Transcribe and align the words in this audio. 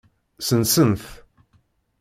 Sensen-t. 0.47 1.05